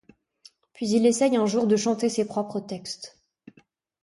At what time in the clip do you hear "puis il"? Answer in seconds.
0.73-1.05